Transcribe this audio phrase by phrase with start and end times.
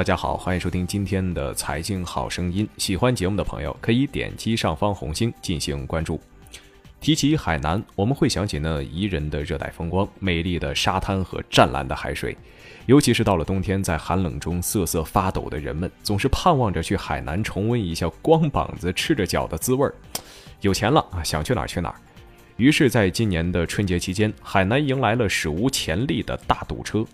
[0.00, 2.66] 大家好，欢迎收听今天的财经好声音。
[2.78, 6.18] 喜欢节目的朋友可以点击上方红星进行关注。
[7.02, 12.34] 提起海南，我们会想起那宜人的热带风光、美丽的沙滩和湛蓝的海水。
[12.86, 19.94] 尤其是到了冬天，在寒冷中瑟瑟发抖的人们，总是盼望着去海南重温一下光膀子赤着脚的滋味儿。
[20.62, 21.94] 有钱了啊，想去哪儿去哪儿。
[22.56, 27.04] 于是，在今年的春节期间，海南迎来了史无前例的大堵车。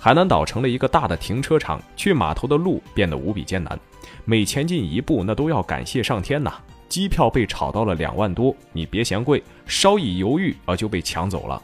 [0.00, 3.78] 海南岛成了一个大的停车场，去码头的路变得无比艰难，
[4.24, 6.54] 每前进一步，那都要感谢上天呐！
[6.88, 11.60] 机票被炒到了两万多，你别嫌贵，稍一犹豫啊就被抢走了，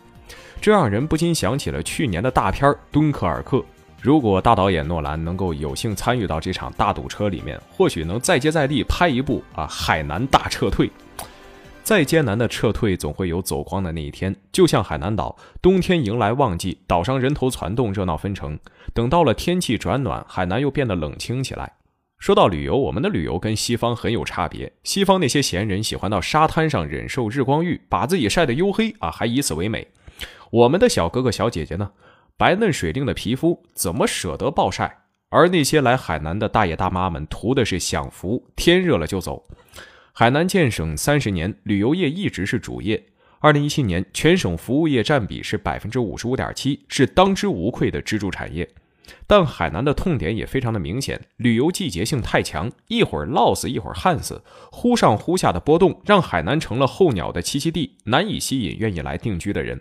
[0.61, 3.57] 这让人不禁想起了去年的大片《敦刻尔克》。
[4.03, 10.91] 如果大导演诺兰能够有幸参与到这场大堵车里面，或许能再接再厉拍一部啊海南大撤退。
[11.85, 14.35] 再艰难的撤退，总会有走光的那一天。
[14.51, 18.59] 就像海南岛，冬天迎来旺季，岛上人头攒动，热闹纷呈。
[18.95, 21.75] 等到了天气转暖，海南又变得冷清起来。
[22.19, 24.73] 说到旅游，我们的旅游跟西方很有差别。
[24.83, 29.87] 西方那些闲人喜欢到沙滩上忍受日光浴，把自己晒得黝黑啊，还以此为美。
[30.51, 31.91] 我们的小哥哥小姐姐呢，
[32.39, 35.01] 白嫩水灵的皮肤，怎么舍得暴晒？
[35.29, 39.45] 而那些来海南的大爷大妈们，图的是享福，天热了就走。
[40.17, 43.05] 海南建省三十年，旅游业一直是主业。
[43.41, 48.69] 二零一七年，全省服务业占比是百分之五十五点七，是当之无愧的支柱产业。
[49.27, 59.81] 但海南的痛点也非常的明显，旅游季节性太强，一会儿涝死，一会儿旱死，忽上忽下的波动，让海南成了候鸟的栖息地，难以吸引愿意来定居的人。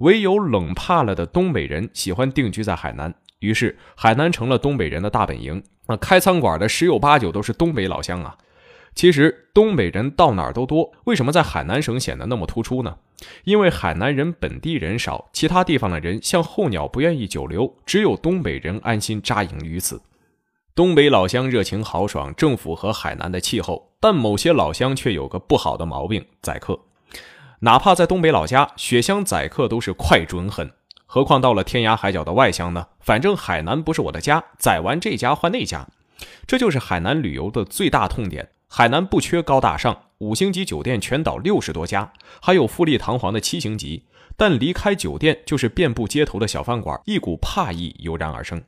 [0.00, 5.62] 唯有冷怕了的东北人喜欢定居在海南，于是海南成了东北人的大本营。
[5.88, 8.36] 那开餐馆的十有八九都是东北老乡啊。
[8.96, 12.96] 其实东北人到哪儿都多，为什么在海南省显得那么突出呢？
[13.44, 20.00] 因为海南人本地人少，其他地方的人像候鸟不愿意久留，只有东北人安心扎营于此。
[20.74, 23.92] 东北老乡热情豪爽，正符合海南的气候。
[24.00, 26.80] 但某些老乡却有个不好的毛病：宰客。
[27.60, 30.70] 哪怕在东北老家，雪乡宰客都是快准狠，
[31.04, 32.86] 何况到了天涯海角的外乡呢？
[33.00, 35.86] 反正海南不是我的家，宰完这家换那家，
[36.46, 38.50] 这就是海南旅游的最大痛点。
[38.68, 42.12] 海南不缺高大上，五星级酒店全岛六十多家，
[42.42, 44.04] 还有富丽堂皇的七星级。
[44.36, 48.62] 但离开酒店，就是遍布街头的小饭馆，一股怕意油然而生。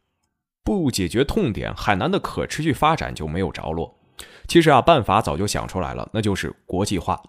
[0.65, 3.99] 不解决痛点，海南的可持续发展就没有着落。
[4.47, 7.21] 其实啊，办法早就想出来了，那就是国际化。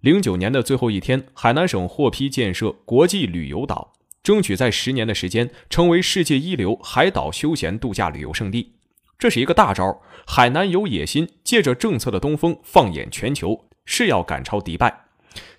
[0.00, 8.75] 零九年的最后一天，海南省获批建设国际旅游岛，争取在十年的时间成为世界一流海岛休闲度假旅游胜地。
[9.18, 15.04] 这是一个大招，海南有野心，借着政策的东风，放眼全球，是要赶超迪拜。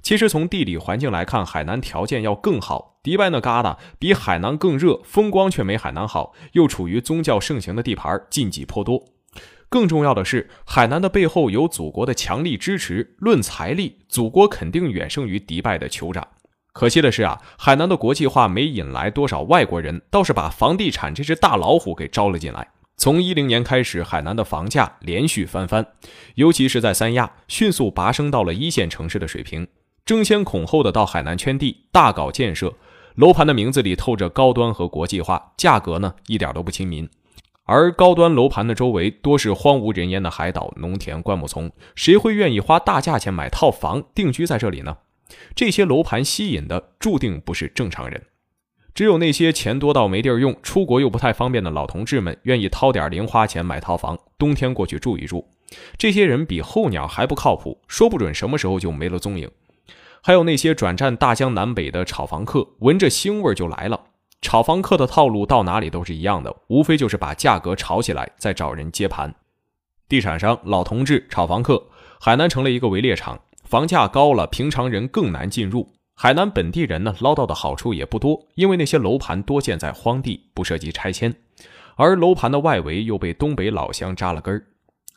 [0.02, 3.00] 其实从地理环境来看，海南条件要更好。
[3.04, 9.06] 迪拜那旮瘩比海南更热，风光却没海南好，又处于宗教盛行的地盘，禁忌颇多。
[9.70, 16.28] 更重要的是，海南的背后有祖国的强力支持，论财力，祖国肯定远胜于迪拜的酋长。
[16.74, 22.68] 可惜的是啊，海南的国际化没引来多少外国人，倒是把房地产这只大老虎给招了进来。
[22.98, 25.86] 从一零年开始，海南的房价连续翻番，
[26.34, 29.68] 尤其是在三亚，迅速拔升到了一线城市的水平。
[30.04, 32.74] 争先恐后的到海南圈地，大搞建设，
[33.16, 37.08] 楼盘的名字里透着高端和国际化，价格呢一点都不亲民。
[37.66, 44.98] 而高端楼盘的周围多是荒无人烟的海岛、农田、灌木丛，谁会愿意花大价钱买套房定居在这里呢？
[45.54, 48.24] 这些楼盘吸引的注定不是正常人。
[48.98, 55.48] 只有那些钱多到没地儿用、出国又不太方便的老同志们，愿意掏点零花钱买套房，冬天过去住一住。
[56.00, 59.52] 这些人比候鸟还不靠谱，说不准什么时候就没了踪影。
[60.24, 64.02] 还有那些转战大江南北的炒房客，闻着腥味就来了。
[64.42, 69.32] 炒房客的套路到哪里都是一样的，无非就是把价格炒起来，再找人接盘。
[70.10, 71.86] 地产商、老同志、炒房客，
[72.20, 75.88] 海南成了一个围猎场，房价高了，平常人更难进入。
[76.20, 81.36] 海南本地人呢，捞到的好处也不多，因为那些楼盘多建在荒地，不涉及拆迁，
[81.96, 84.66] 而楼盘的外围又被东北老乡扎了根儿。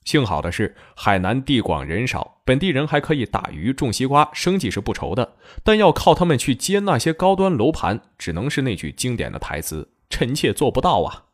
[0.04, 5.36] 幸好的是，海南地广人少，本地人还可以打鱼、种西瓜，生计是不愁的。
[5.64, 11.24] 但要靠他们去接那些高端楼盘，只能是那句经典的台词：“臣妾做不到啊。”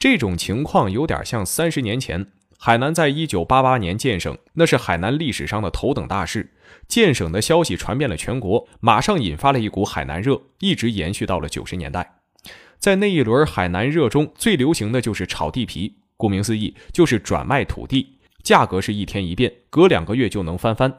[0.00, 2.32] 这种情况有点像三十年前。
[2.58, 6.52] 海南在一九八八年建省，那是海南历史上的头等大事。
[6.88, 12.20] 建省的消息传遍了全国，马上引发了一股海南热，一直延续到了九十年代。
[12.78, 15.96] 在那一轮海南热中，最流行的就是炒地皮。
[16.16, 20.98] 顾名思义，就是转卖土地，价格是一天一变，隔两个月就能翻番。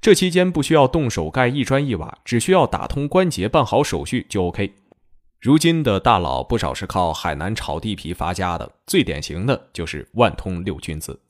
[0.00, 4.74] 这期间不需要动手盖一砖一瓦，只需要打通关节，办好手续就 OK。
[5.46, 11.20] 如今的大佬不少是靠海南炒地皮发家的，最典型的就是万通六君子。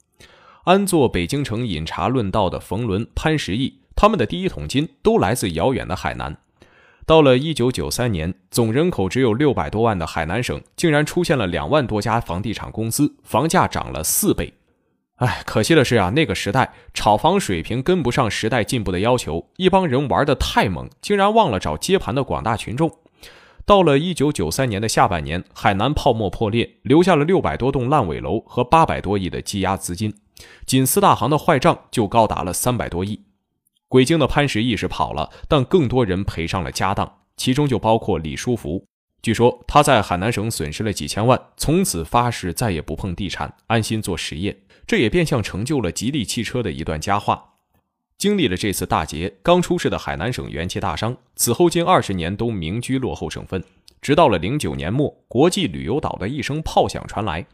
[0.65, 6.35] 安坐北京城饮茶论道的冯仑、潘石屹，他们的第一桶金都来自遥远的海南。
[7.05, 14.55] 到了一九九三年，总人口只有六百多万的海南省，竟然出现了两万多家房地产公司，房价涨了四倍。
[15.17, 22.91] 哎，可惜的是啊，那个时代炒房水平跟不上时代进步的要求，一帮人玩的太猛，竟然忘了找接盘的广大群众。
[23.67, 30.15] 到了一九九三年的下半年，海南泡沫破裂，留下了六百多栋烂尾楼和八百多亿的积压资金，
[30.65, 33.25] 仅四大行的坏账就高达了三百多亿。
[33.89, 38.87] 鬼精的潘石屹是跑了，但更多人赔上了家当，其中就包括李书福。
[39.21, 44.57] 据说他在海南省损失了几千万，从此发誓再也不碰地产，安心做实业。
[44.87, 47.56] 这也变相成就了吉利汽车的一段佳话。
[48.19, 53.63] 经历了这次大劫，刚出世的海南省元气大伤，此后近二十年都名居落后省份。
[54.01, 57.45] 直到了零九年末，国际旅游岛的一声炮响传来，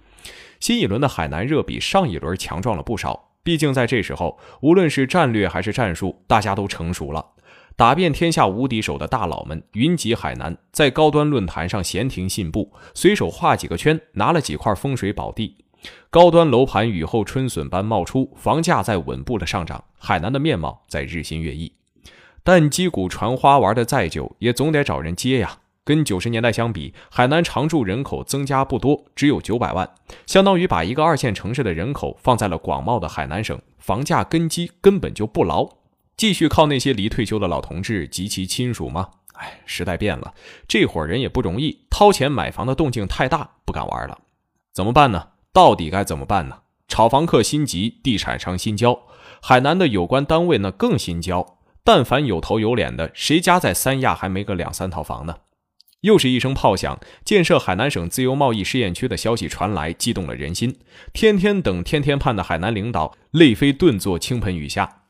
[0.60, 3.30] 新一轮的海南热比上一轮强壮了不少。
[3.42, 7.26] 毕竟在这时候，无论是战略还是战术，大家都成熟了。
[7.74, 15.56] 打遍天下无敌手的大佬们云集海南，在高端论坛上闲庭信步，随手画几个圈，拿了几块风水宝地。
[16.10, 21.72] 高端楼盘雨后春笋般冒出，房价在稳步的上涨，海南的面貌在日新月异。
[22.44, 25.58] 但击鼓传花玩的再久，也总得找人接呀。
[25.84, 29.88] 跟九十年代相比，海南常住人口增加不多，只有九百万，
[30.26, 35.68] 相当于把一个二线城市的人口放在了广袤的海南省，房价根基根本就不牢。
[36.16, 39.08] 继续靠那些离退休的老同志及其亲属吗？
[39.34, 40.34] 哎，时代变了，
[40.68, 44.16] 这伙人也不容易，掏钱买房的动静太大，不敢玩了。
[44.72, 45.30] 怎么办呢？
[45.52, 46.58] 到底该怎么办呢？
[46.88, 49.02] 炒房客心急，地产商心焦，
[49.42, 51.58] 海南的有关单位呢更心焦。
[51.84, 55.36] 但凡有头有脸的，谁家在三亚还没个两三套房呢？
[56.02, 60.78] 又是一声炮响，建设海南省自由贸易试验区的消息传来，激动了人心。
[61.12, 65.02] 天天等，天天盼的海南领导泪飞顿作倾盆雨下。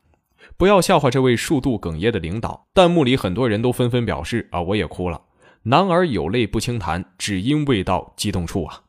[0.57, 5.21] 不要笑话这位数度哽咽的领导，弹幕里很多人都纷纷表示啊，我也哭了。
[5.63, 8.81] 男儿有泪不轻弹，只因未到激动处啊。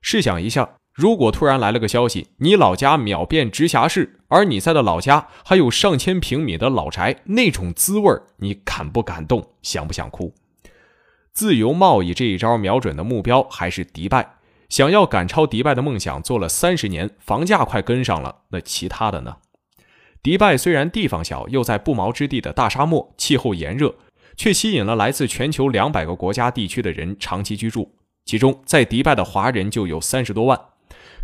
[0.00, 9.52] 试想一下，如果突然来了个消息，你老家秒变直辖市，而你在的老家还有上千平米的老宅，那种滋味你感不感动？
[9.62, 10.34] 想不想哭？
[11.32, 14.34] 自由贸易这一招瞄准的目标还是迪拜，
[14.68, 19.36] 想要赶超迪拜的梦想做了三十年，房价快跟上了，那其他的呢？
[20.20, 23.94] 迪拜虽然地方小，又在不毛之地的大沙漠，气候炎热，
[24.36, 27.94] 却吸引了来自全球两百个国家地区的人长期居住。
[28.28, 30.60] 其中，在迪拜的华人就有三十多万，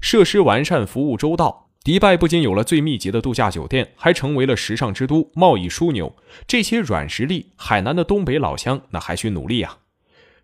[0.00, 1.68] 设施完善，服务周到。
[1.82, 6.16] 迪拜不仅有了最密集的度假酒店，还成为了时尚之都、贸易枢纽。
[6.46, 9.80] 这些软实力，海南的东北老乡那还需努力啊！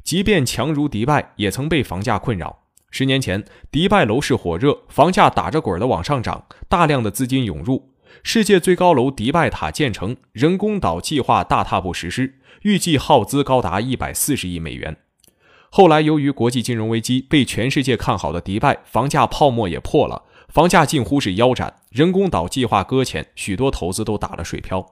[0.04, 2.64] 即便强如迪拜，也曾被房价困扰。
[2.90, 12.34] 十年前，迪拜楼市火热，房价打着滚的往上涨，大量的资金涌入，世界最高楼迪拜塔建成，人工岛计划大踏步实施，
[12.64, 14.98] 预计耗资高达一百四十亿美元。
[15.72, 21.76] 后来，由于国际金融危机，被全世界看好的迪拜房价泡沫也破了，房价近乎是腰斩。
[21.90, 24.84] 人工岛计划搁浅，许多投资都打了水漂。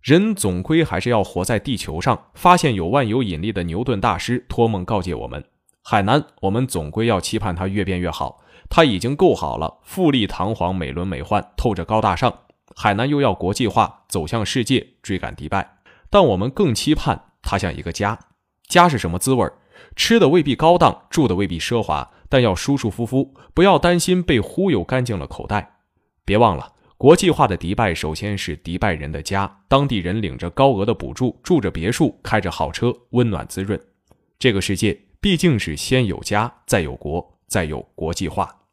[0.00, 2.28] 人总归还是要活在地球上。
[2.34, 5.44] 发现有万有引力的牛顿大师托梦告诫我们：
[5.82, 8.42] 海南，我们总归要期盼它越变越好。
[8.70, 12.32] 它已经够好了，富丽堂皇、美轮美奂，透着高大上。
[12.74, 15.76] 海南又要国际化，走向世界，追赶迪拜。
[16.08, 18.18] 但我们更期盼它像一个家。
[18.66, 19.52] 家是什么滋味儿？
[19.96, 25.78] 吃的未必高档，住的未必奢华，但要舒舒服服，不要担心被忽悠干净了口袋。
[26.24, 33.80] 别忘了，国际化的迪拜首先是迪拜人的家，当地人领着高额的补助，住着别墅，开着好车，温暖滋润。
[34.38, 38.63] 这个世界毕竟是先有家，再有国，再有国际化。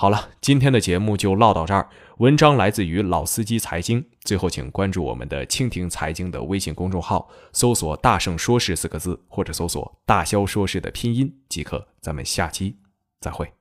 [0.00, 1.90] 好了，今天的节目就唠到这儿。
[2.18, 4.04] 文章来自于老司机财经。
[4.22, 11.84] 最后，请关注我们的蜻蜓财经的微信公众号，搜索“大圣说事”四个字，或者搜索“大肖说事”的拼音即可。
[12.00, 12.76] 咱们下期
[13.20, 13.57] 再会。